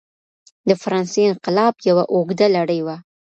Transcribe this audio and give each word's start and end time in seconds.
د 0.69 0.69
فرانسې 0.81 1.21
انقلاب 1.31 1.75
یوه 1.89 2.03
اوږده 2.13 2.47
لړۍ 2.55 2.79
وه. 2.85 2.95